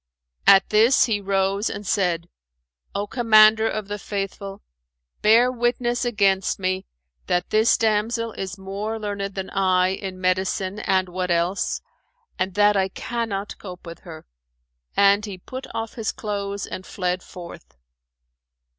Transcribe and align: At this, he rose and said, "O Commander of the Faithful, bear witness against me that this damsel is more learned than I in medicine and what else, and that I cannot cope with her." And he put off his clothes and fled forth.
At 0.47 0.67
this, 0.71 1.05
he 1.05 1.21
rose 1.21 1.69
and 1.69 1.85
said, 1.85 2.27
"O 2.95 3.05
Commander 3.05 3.69
of 3.69 3.87
the 3.87 3.99
Faithful, 3.99 4.63
bear 5.21 5.51
witness 5.51 6.03
against 6.05 6.57
me 6.57 6.87
that 7.27 7.51
this 7.51 7.77
damsel 7.77 8.31
is 8.31 8.57
more 8.57 8.97
learned 8.99 9.35
than 9.35 9.51
I 9.51 9.89
in 9.89 10.19
medicine 10.19 10.79
and 10.79 11.07
what 11.09 11.29
else, 11.29 11.81
and 12.39 12.55
that 12.55 12.75
I 12.75 12.87
cannot 12.87 13.59
cope 13.59 13.85
with 13.85 13.99
her." 13.99 14.25
And 14.97 15.23
he 15.23 15.37
put 15.37 15.67
off 15.71 15.93
his 15.93 16.11
clothes 16.11 16.65
and 16.65 16.83
fled 16.83 17.21
forth. 17.21 17.75